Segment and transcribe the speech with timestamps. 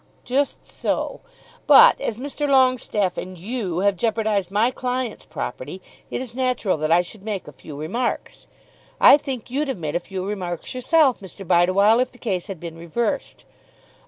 [0.23, 1.21] "Just so;
[1.67, 2.49] but as Mr.
[2.49, 7.47] Longestaffe and you have jeopardised my client's property it is natural that I should make
[7.47, 8.47] a few remarks.
[8.99, 11.45] I think you'd have made a few remarks yourself, Mr.
[11.47, 13.45] Bideawhile, if the case had been reversed.